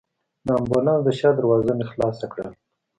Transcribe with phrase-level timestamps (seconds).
[0.47, 2.53] د امبولانس د شا دروازه مې خلاصه کړل.